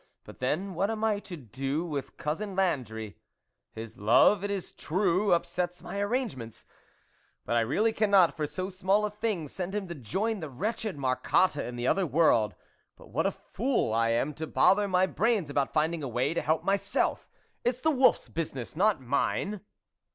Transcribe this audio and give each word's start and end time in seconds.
But 0.23 0.39
then, 0.39 0.73
what 0.73 0.89
am 0.89 1.03
I 1.03 1.19
to 1.19 1.37
do 1.37 1.85
with 1.85 2.17
Cousin 2.17 2.55
Landry? 2.55 3.17
his 3.71 3.99
love, 3.99 4.43
it 4.43 4.49
is 4.49 4.73
true, 4.73 5.31
up 5.31 5.45
sets 5.45 5.83
my 5.83 5.99
arrangements; 5.99 6.65
but 7.45 7.55
I 7.55 7.59
really 7.59 7.93
cannot 7.93 8.35
for 8.35 8.47
so 8.47 8.67
small 8.71 9.05
a 9.05 9.11
thing 9.11 9.47
send 9.47 9.75
him 9.75 9.87
to 9.89 9.93
join 9.93 10.39
the 10.39 10.49
wretched 10.49 10.97
Marcotte 10.97 11.55
in 11.57 11.75
the 11.75 11.85
other 11.85 12.07
world. 12.07 12.55
But 12.97 13.09
what 13.11 13.27
a 13.27 13.31
fool 13.31 13.93
I 13.93 14.09
am 14.09 14.33
to 14.33 14.47
bother 14.47 14.87
my 14.87 15.05
brains 15.05 15.51
about 15.51 15.71
finding 15.71 16.01
a 16.01 16.07
way 16.07 16.33
to 16.33 16.41
help 16.41 16.63
my 16.63 16.77
self! 16.77 17.29
It's 17.63 17.81
the 17.81 17.91
wolfs 17.91 18.27
business, 18.27 18.75
not 18.75 19.01
mine 19.01 19.61